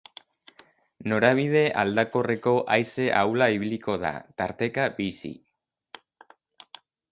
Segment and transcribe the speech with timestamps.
[1.11, 5.35] Norabide aldakorreko haize ahula ibiliko da, tarteka bizi.